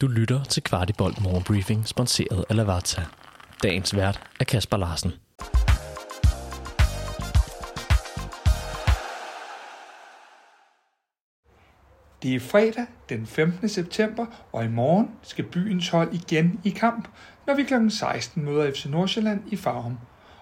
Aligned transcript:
Du 0.00 0.06
lytter 0.06 0.44
til 0.44 0.62
Kvartibolt 0.62 1.22
Morgenbriefing, 1.22 1.88
sponsoreret 1.88 2.44
af 2.48 2.56
Lavazza. 2.56 3.02
Dagens 3.62 3.96
vært 3.96 4.20
er 4.40 4.44
Kasper 4.44 4.76
Larsen. 4.76 5.10
Det 12.22 12.34
er 12.34 12.40
fredag 12.40 12.86
den 13.08 13.26
15. 13.26 13.68
september, 13.68 14.26
og 14.52 14.64
i 14.64 14.68
morgen 14.68 15.10
skal 15.22 15.44
byens 15.44 15.88
hold 15.88 16.14
igen 16.14 16.60
i 16.64 16.70
kamp, 16.70 17.08
når 17.46 17.54
vi 17.54 17.62
kl. 17.62 17.74
16 17.88 18.44
møder 18.44 18.72
FC 18.72 18.86
Nordsjælland 18.86 19.52
i 19.52 19.56
Farum. 19.56 19.98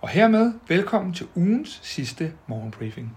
Og 0.00 0.08
hermed 0.08 0.52
velkommen 0.68 1.14
til 1.14 1.26
ugens 1.34 1.80
sidste 1.82 2.32
morgenbriefing. 2.46 3.16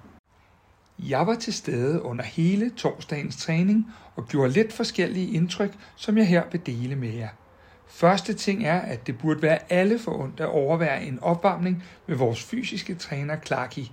Jeg 1.09 1.27
var 1.27 1.35
til 1.35 1.53
stede 1.53 2.01
under 2.01 2.23
hele 2.23 2.69
torsdagens 2.69 3.35
træning 3.35 3.87
og 4.15 4.27
gjorde 4.27 4.51
lidt 4.51 4.73
forskellige 4.73 5.33
indtryk, 5.33 5.73
som 5.95 6.17
jeg 6.17 6.27
her 6.27 6.43
vil 6.51 6.65
dele 6.65 6.95
med 6.95 7.09
jer. 7.09 7.29
Første 7.87 8.33
ting 8.33 8.65
er, 8.65 8.79
at 8.79 9.07
det 9.07 9.17
burde 9.17 9.41
være 9.41 9.59
alle 9.69 9.99
for 9.99 10.11
ondt 10.11 10.39
at 10.39 10.47
overvære 10.47 11.03
en 11.03 11.19
opvarmning 11.21 11.83
med 12.07 12.15
vores 12.15 12.43
fysiske 12.43 12.95
træner 12.95 13.35
Clarky. 13.45 13.85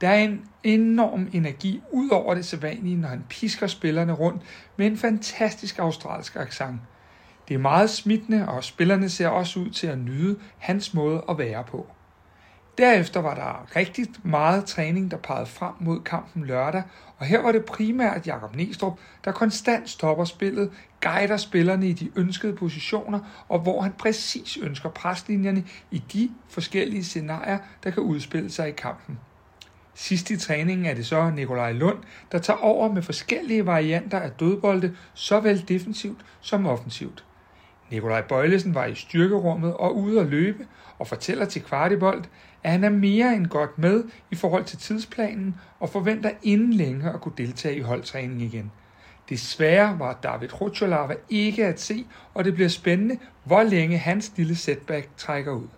Der 0.00 0.08
er 0.08 0.18
en 0.18 0.40
enorm 0.64 1.28
energi 1.32 1.80
ud 1.92 2.10
over 2.10 2.34
det 2.34 2.44
sædvanlige, 2.44 2.96
når 2.96 3.08
han 3.08 3.24
pisker 3.28 3.66
spillerne 3.66 4.12
rundt 4.12 4.42
med 4.76 4.86
en 4.86 4.96
fantastisk 4.96 5.78
australsk 5.78 6.36
accent. 6.36 6.80
Det 7.48 7.54
er 7.54 7.58
meget 7.58 7.90
smittende, 7.90 8.48
og 8.48 8.64
spillerne 8.64 9.08
ser 9.08 9.28
også 9.28 9.60
ud 9.60 9.70
til 9.70 9.86
at 9.86 9.98
nyde 9.98 10.36
hans 10.58 10.94
måde 10.94 11.24
at 11.28 11.38
være 11.38 11.64
på. 11.64 11.86
Derefter 12.78 13.20
var 13.20 13.34
der 13.34 13.76
rigtig 13.76 14.06
meget 14.22 14.64
træning, 14.64 15.10
der 15.10 15.16
pegede 15.16 15.46
frem 15.46 15.72
mod 15.80 16.00
kampen 16.00 16.44
lørdag, 16.44 16.82
og 17.18 17.26
her 17.26 17.42
var 17.42 17.52
det 17.52 17.64
primært 17.64 18.26
Jakob 18.26 18.56
Næstrup, 18.56 18.98
der 19.24 19.32
konstant 19.32 19.90
stopper 19.90 20.24
spillet, 20.24 20.70
guider 21.00 21.36
spillerne 21.36 21.88
i 21.88 21.92
de 21.92 22.10
ønskede 22.16 22.56
positioner, 22.56 23.20
og 23.48 23.58
hvor 23.58 23.80
han 23.82 23.92
præcis 23.92 24.56
ønsker 24.56 24.88
preslinjerne 24.88 25.64
i 25.90 25.98
de 26.12 26.30
forskellige 26.48 27.04
scenarier, 27.04 27.58
der 27.84 27.90
kan 27.90 28.02
udspille 28.02 28.50
sig 28.50 28.68
i 28.68 28.72
kampen. 28.72 29.18
Sidst 29.94 30.30
i 30.30 30.36
træningen 30.36 30.86
er 30.86 30.94
det 30.94 31.06
så 31.06 31.30
Nikolaj 31.30 31.72
Lund, 31.72 31.98
der 32.32 32.38
tager 32.38 32.58
over 32.58 32.92
med 32.92 33.02
forskellige 33.02 33.66
varianter 33.66 34.18
af 34.18 34.30
dødbolde, 34.30 34.96
såvel 35.14 35.68
defensivt 35.68 36.20
som 36.40 36.66
offensivt. 36.66 37.24
Nikolaj 37.90 38.22
Bøjlesen 38.22 38.74
var 38.74 38.84
i 38.84 38.94
styrkerummet 38.94 39.74
og 39.74 39.96
ude 39.96 40.20
at 40.20 40.26
løbe 40.26 40.66
og 40.98 41.06
fortæller 41.06 41.44
til 41.44 41.62
Kvartibolt, 41.62 42.28
at 42.62 42.70
han 42.70 42.84
er 42.84 42.90
mere 42.90 43.34
end 43.34 43.46
godt 43.46 43.78
med 43.78 44.04
i 44.30 44.34
forhold 44.34 44.64
til 44.64 44.78
tidsplanen 44.78 45.60
og 45.80 45.90
forventer 45.90 46.30
inden 46.42 46.72
længe 46.72 47.10
at 47.10 47.20
kunne 47.20 47.34
deltage 47.38 47.76
i 47.76 47.80
holdtræningen 47.80 48.40
igen. 48.40 48.72
Desværre 49.28 49.98
var 49.98 50.18
David 50.22 50.60
Rucholava 50.60 51.14
ikke 51.30 51.66
at 51.66 51.80
se, 51.80 52.06
og 52.34 52.44
det 52.44 52.54
bliver 52.54 52.68
spændende, 52.68 53.18
hvor 53.44 53.62
længe 53.62 53.98
hans 53.98 54.32
lille 54.36 54.56
setback 54.56 55.08
trækker 55.16 55.52
ud. 55.52 55.68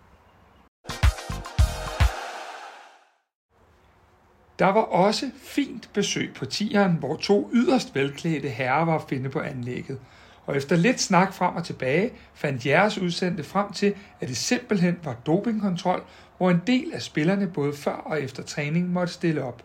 Der 4.58 4.66
var 4.66 4.80
også 4.80 5.30
fint 5.42 5.90
besøg 5.94 6.34
på 6.34 6.44
tieren, 6.44 6.92
hvor 6.92 7.16
to 7.16 7.50
yderst 7.52 7.94
velklædte 7.94 8.48
herrer 8.48 8.84
var 8.84 8.94
at 8.94 9.08
finde 9.08 9.30
på 9.30 9.40
anlægget– 9.40 9.98
og 10.46 10.56
efter 10.56 10.76
lidt 10.76 11.00
snak 11.00 11.32
frem 11.32 11.56
og 11.56 11.64
tilbage, 11.64 12.10
fandt 12.34 12.66
jeres 12.66 12.98
udsendte 12.98 13.44
frem 13.44 13.72
til, 13.72 13.94
at 14.20 14.28
det 14.28 14.36
simpelthen 14.36 14.98
var 15.04 15.14
dopingkontrol, 15.26 16.02
hvor 16.38 16.50
en 16.50 16.62
del 16.66 16.92
af 16.92 17.02
spillerne 17.02 17.48
både 17.48 17.72
før 17.72 17.92
og 17.92 18.22
efter 18.22 18.42
træning 18.42 18.92
måtte 18.92 19.12
stille 19.12 19.44
op. 19.44 19.62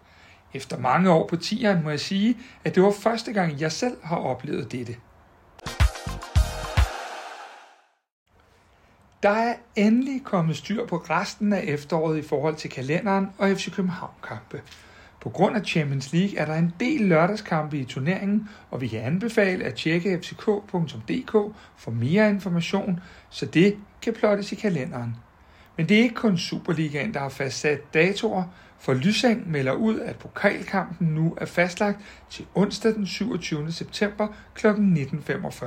Efter 0.54 0.78
mange 0.78 1.12
år 1.12 1.28
på 1.28 1.36
tieren 1.36 1.84
må 1.84 1.90
jeg 1.90 2.00
sige, 2.00 2.38
at 2.64 2.76
det 2.76 2.84
var 2.84 2.92
første 2.92 3.34
gang, 3.34 3.62
jeg 3.62 3.72
selv 3.72 3.98
har 4.04 4.18
oplevet 4.18 4.72
dette. 4.72 4.96
Der 9.24 9.30
er 9.30 9.56
endelig 9.76 10.24
kommet 10.24 10.58
styr 10.58 10.86
på 10.86 10.98
resten 10.98 11.54
af 11.54 11.64
efteråret 11.64 12.18
i 12.18 12.22
forhold 12.22 12.56
til 12.56 12.70
kalenderen 12.70 13.28
og 13.38 13.50
FC 13.50 13.72
København-kampe. 13.76 14.62
På 15.28 15.32
grund 15.32 15.56
af 15.56 15.66
Champions 15.66 16.14
League 16.14 16.38
er 16.38 16.46
der 16.46 16.56
en 16.56 16.74
del 16.80 17.02
lørdagskampe 17.02 17.78
i 17.78 17.86
turneringen, 17.86 18.50
og 18.72 18.82
vi 18.82 18.88
kan 18.88 19.00
anbefale 19.00 19.66
at 19.66 19.74
tjekke 19.74 20.20
fck.dk 20.24 21.32
for 21.78 21.92
mere 21.92 22.30
information, 22.30 23.00
så 23.30 23.46
det 23.46 23.78
kan 24.02 24.14
plottes 24.14 24.52
i 24.52 24.56
kalenderen. 24.56 25.16
Men 25.78 25.90
det 25.90 25.98
er 25.98 26.02
ikke 26.02 26.16
kun 26.16 26.38
Superligaen, 26.38 27.14
der 27.14 27.20
har 27.20 27.30
fastsat 27.30 27.94
datoer, 27.94 28.44
for 28.80 28.94
Lysang 28.94 29.52
melder 29.52 29.74
ud, 29.74 30.00
at 30.00 30.16
pokalkampen 30.16 31.08
nu 31.08 31.38
er 31.42 31.46
fastlagt 31.46 32.00
til 32.30 32.46
onsdag 32.56 32.94
den 32.94 33.08
27. 33.08 33.72
september 33.72 34.28
kl. 34.56 34.68
19.45. 34.68 35.66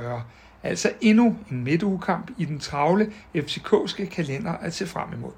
Altså 0.63 0.91
endnu 1.01 1.37
en 1.51 1.63
midtugekamp 1.63 2.31
i 2.37 2.45
den 2.45 2.59
travle 2.59 3.11
FCK'ske 3.35 4.05
kalender 4.05 4.51
at 4.51 4.73
se 4.73 4.87
frem 4.87 5.13
imod. 5.13 5.33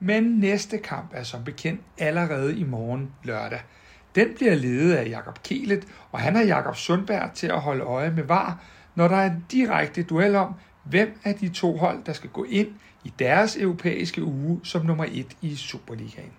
Men 0.00 0.24
næste 0.24 0.78
kamp 0.78 1.10
er 1.12 1.22
som 1.22 1.44
bekendt 1.44 1.80
allerede 1.98 2.58
i 2.58 2.64
morgen 2.64 3.12
lørdag. 3.24 3.60
Den 4.14 4.28
bliver 4.34 4.54
ledet 4.54 4.94
af 4.94 5.08
Jakob 5.08 5.42
Kelet, 5.42 5.86
og 6.12 6.20
han 6.20 6.36
har 6.36 6.42
Jakob 6.42 6.76
Sundberg 6.76 7.32
til 7.34 7.46
at 7.46 7.60
holde 7.60 7.84
øje 7.84 8.10
med 8.10 8.22
VAR, 8.22 8.64
når 8.94 9.08
der 9.08 9.16
er 9.16 9.30
en 9.30 9.44
direkte 9.50 10.02
duel 10.02 10.36
om, 10.36 10.54
hvem 10.84 11.18
af 11.24 11.34
de 11.34 11.48
to 11.48 11.76
hold, 11.76 12.04
der 12.04 12.12
skal 12.12 12.30
gå 12.30 12.44
ind 12.44 12.68
i 13.04 13.12
deres 13.18 13.56
europæiske 13.56 14.24
uge 14.24 14.60
som 14.64 14.86
nummer 14.86 15.04
et 15.08 15.36
i 15.42 15.56
Superligaen. 15.56 16.32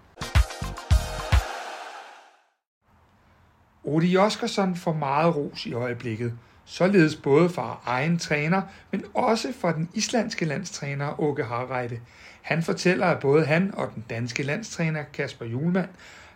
Odi 3.83 4.17
Oskarsson 4.17 4.75
får 4.75 4.93
meget 4.93 5.35
ros 5.35 5.65
i 5.65 5.73
øjeblikket, 5.73 6.33
således 6.69 7.15
både 7.15 7.49
fra 7.49 7.79
egen 7.85 8.19
træner, 8.19 8.61
men 8.91 9.03
også 9.13 9.53
fra 9.59 9.73
den 9.73 9.89
islandske 9.93 10.45
landstræner 10.45 11.19
Åke 11.21 11.43
Harreide. 11.43 11.99
Han 12.41 12.63
fortæller, 12.63 13.05
at 13.05 13.19
både 13.19 13.45
han 13.45 13.73
og 13.73 13.91
den 13.95 14.05
danske 14.09 14.43
landstræner 14.43 15.03
Kasper 15.13 15.45
Julemand 15.45 15.89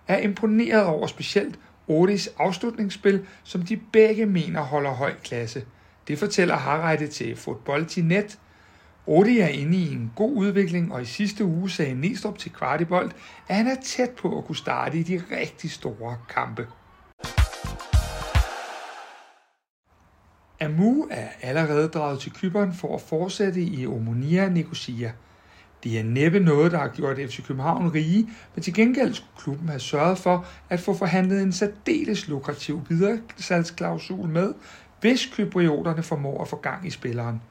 er 0.07 0.17
imponeret 0.17 0.85
over 0.85 1.07
specielt 1.07 1.59
Odis 1.87 2.29
afslutningsspil, 2.37 3.25
som 3.43 3.61
de 3.61 3.77
begge 3.77 4.25
mener 4.25 4.61
holder 4.61 4.91
høj 4.91 5.13
klasse. 5.23 5.65
Det 6.07 6.19
fortæller 6.19 6.55
Harreide 6.55 7.07
til 7.07 7.35
Fodbold.net. 7.35 8.39
Odi 9.07 9.39
er 9.39 9.47
inde 9.47 9.77
i 9.77 9.93
en 9.93 10.11
god 10.15 10.35
udvikling, 10.35 10.93
og 10.93 11.01
i 11.01 11.05
sidste 11.05 11.45
uge 11.45 11.69
sagde 11.69 11.93
Næstrup 11.93 12.37
til 12.37 12.53
Kvartibold, 12.53 13.11
at 13.47 13.55
han 13.55 13.67
er 13.67 13.75
tæt 13.83 14.09
på 14.09 14.37
at 14.37 14.45
kunne 14.45 14.55
starte 14.55 14.97
i 14.97 15.03
de 15.03 15.21
rigtig 15.31 15.71
store 15.71 16.17
kampe. 16.29 16.67
Amu 20.65 21.07
er 21.11 21.27
allerede 21.41 21.87
draget 21.87 22.19
til 22.19 22.31
Kyberen 22.31 22.73
for 22.73 22.95
at 22.95 23.01
fortsætte 23.01 23.61
i 23.61 23.87
Omonia 23.87 24.49
Nicosia. 24.49 25.11
Det 25.83 25.99
er 25.99 26.03
næppe 26.03 26.39
noget, 26.39 26.71
der 26.71 26.77
har 26.77 26.87
gjort 26.87 27.17
FC 27.17 27.45
København 27.47 27.93
rige, 27.93 28.29
men 28.55 28.63
til 28.63 28.73
gengæld 28.73 29.13
skulle 29.13 29.37
klubben 29.37 29.69
have 29.69 29.79
sørget 29.79 30.17
for 30.17 30.45
at 30.69 30.79
få 30.79 30.93
forhandlet 30.93 31.41
en 31.41 31.51
særdeles 31.51 32.27
lukrativ 32.27 32.81
videresalgsklausul 32.89 34.29
med, 34.29 34.53
hvis 35.01 35.29
kyprioterne 35.35 36.03
formår 36.03 36.41
at 36.41 36.47
få 36.47 36.55
gang 36.55 36.87
i 36.87 36.89
spilleren. 36.89 37.41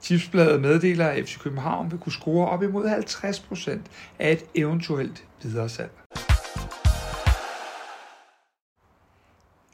Tipsbladet 0.00 0.60
meddeler, 0.60 1.06
at 1.06 1.24
FC 1.24 1.38
København 1.38 1.90
vil 1.90 1.98
kunne 1.98 2.12
score 2.12 2.48
op 2.48 2.62
imod 2.62 2.84
50% 2.84 3.78
af 4.18 4.32
et 4.32 4.44
eventuelt 4.54 5.24
videresalg. 5.42 6.03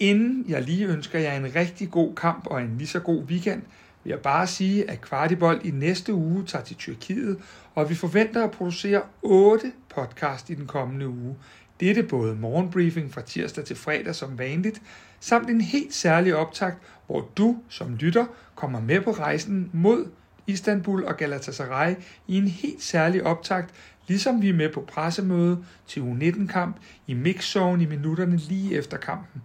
Inden 0.00 0.44
jeg 0.48 0.62
lige 0.62 0.86
ønsker 0.86 1.18
jer 1.18 1.36
en 1.36 1.54
rigtig 1.54 1.90
god 1.90 2.14
kamp 2.14 2.46
og 2.46 2.62
en 2.62 2.78
lige 2.78 2.88
så 2.88 3.00
god 3.00 3.22
weekend, 3.22 3.62
vil 4.04 4.10
jeg 4.10 4.18
bare 4.20 4.46
sige, 4.46 4.90
at 4.90 5.00
Kvartibold 5.00 5.64
i 5.64 5.70
næste 5.70 6.14
uge 6.14 6.44
tager 6.46 6.64
til 6.64 6.76
Tyrkiet, 6.76 7.38
og 7.74 7.90
vi 7.90 7.94
forventer 7.94 8.44
at 8.44 8.50
producere 8.50 9.02
8 9.22 9.72
podcast 9.88 10.50
i 10.50 10.54
den 10.54 10.66
kommende 10.66 11.08
uge. 11.08 11.36
Det 11.80 11.98
er 11.98 12.02
både 12.02 12.34
morgenbriefing 12.34 13.12
fra 13.12 13.20
tirsdag 13.20 13.64
til 13.64 13.76
fredag 13.76 14.14
som 14.14 14.38
vanligt, 14.38 14.82
samt 15.20 15.50
en 15.50 15.60
helt 15.60 15.94
særlig 15.94 16.36
optakt, 16.36 16.78
hvor 17.06 17.28
du 17.36 17.56
som 17.68 17.94
lytter 17.94 18.26
kommer 18.54 18.80
med 18.80 19.00
på 19.00 19.10
rejsen 19.10 19.70
mod 19.72 20.06
Istanbul 20.46 21.04
og 21.04 21.16
Galatasaray 21.16 21.94
i 22.26 22.38
en 22.38 22.48
helt 22.48 22.82
særlig 22.82 23.22
optakt, 23.22 23.74
ligesom 24.08 24.42
vi 24.42 24.48
er 24.48 24.54
med 24.54 24.72
på 24.72 24.80
pressemøde 24.80 25.64
til 25.86 26.00
U19-kamp 26.00 26.76
i 27.06 27.14
mixzone 27.14 27.82
i 27.82 27.86
minutterne 27.86 28.36
lige 28.36 28.74
efter 28.74 28.96
kampen. 28.96 29.42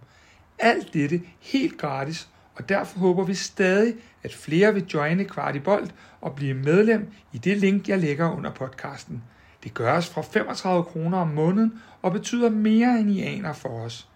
Alt 0.58 0.94
dette 0.94 1.22
helt 1.40 1.78
gratis, 1.78 2.28
og 2.54 2.68
derfor 2.68 2.98
håber 2.98 3.24
vi 3.24 3.34
stadig, 3.34 3.94
at 4.22 4.34
flere 4.34 4.74
vil 4.74 4.86
joine 4.94 5.24
Kvartibolt 5.24 5.94
og 6.20 6.34
blive 6.34 6.54
medlem 6.54 7.12
i 7.32 7.38
det 7.38 7.58
link, 7.58 7.88
jeg 7.88 7.98
lægger 7.98 8.36
under 8.36 8.50
podcasten. 8.50 9.22
Det 9.64 9.74
gøres 9.74 10.08
fra 10.08 10.22
35 10.22 10.84
kroner 10.84 11.18
om 11.18 11.28
måneden 11.28 11.80
og 12.02 12.12
betyder 12.12 12.50
mere 12.50 13.00
end 13.00 13.10
I 13.10 13.22
aner 13.22 13.52
for 13.52 13.68
os. 13.68 14.08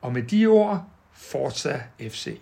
Og 0.00 0.12
med 0.12 0.22
de 0.22 0.46
ord, 0.46 0.84
Forza 1.12 1.80
FC. 2.00 2.40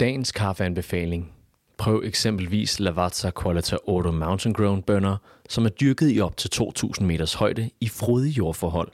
Dagens 0.00 0.32
kaffeanbefaling. 0.32 1.32
Prøv 1.78 2.02
eksempelvis 2.04 2.80
Lavazza 2.80 3.30
Qualita 3.42 3.76
Auto 3.88 4.10
Mountain 4.10 4.54
Grown 4.54 4.82
bønner, 4.82 5.16
som 5.48 5.64
er 5.64 5.68
dyrket 5.68 6.16
i 6.16 6.20
op 6.20 6.36
til 6.36 6.50
2.000 6.54 7.04
meters 7.04 7.34
højde 7.34 7.70
i 7.80 7.88
frodige 7.88 8.32
jordforhold. 8.32 8.88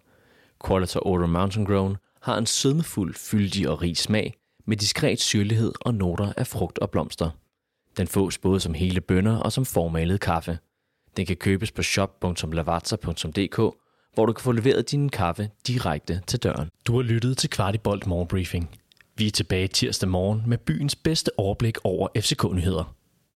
Qualita 0.67 0.99
Auto 0.99 1.27
Mountain 1.27 1.67
Grown 1.67 1.97
har 2.27 2.39
en 2.39 2.47
sødmefuld, 2.47 3.15
fyldig 3.15 3.69
og 3.69 3.83
rig 3.83 3.97
smag 3.97 4.35
med 4.67 4.77
diskret 4.77 5.21
syrlighed 5.21 5.73
og 5.81 5.95
noter 5.95 6.33
af 6.37 6.47
frugt 6.47 6.79
og 6.79 6.91
blomster. 6.91 7.31
Den 7.97 8.07
fås 8.07 8.39
både 8.39 8.61
som 8.61 8.75
hele 8.75 9.01
bønner 9.01 9.39
og 9.39 9.53
som 9.53 9.65
formalet 9.65 10.21
kaffe. 10.21 10.59
Den 11.17 11.27
kan 11.27 11.37
købes 11.37 11.73
på 11.73 11.83
shop.lavazza.dk, 11.83 13.57
hvor 14.15 14.27
du 14.27 14.33
kan 14.33 14.43
få 14.43 14.53
leveret 14.53 14.91
din 14.91 15.09
kaffe 15.09 15.51
direkte 15.67 16.21
til 16.27 16.43
døren. 16.43 16.69
Du 16.87 16.95
har 16.95 17.03
lyttet 17.03 17.39
til 17.39 17.51
Kvartibolt 17.51 18.07
Morgenbriefing. 18.07 18.71
Vi 19.17 19.27
er 19.27 19.31
tilbage 19.31 19.69
tirsdag 19.69 20.09
morgen 20.09 20.43
med 20.47 20.59
byens 20.59 20.97
bedste 20.97 21.31
overblik 21.39 21.79
over 21.85 22.09
FCK-nyheder. 22.17 22.95